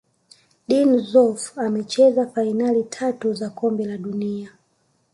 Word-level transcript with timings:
dino 0.67 0.97
Zoff 1.09 1.57
amecheza 1.65 2.27
fainali 2.27 2.83
tatu 2.83 3.33
za 3.33 3.49
kombe 3.49 3.85
la 3.85 3.97
dunia 3.97 4.51